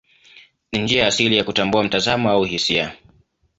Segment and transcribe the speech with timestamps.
[0.71, 2.93] Ni njia asili ya kutambua mtazamo au hisia.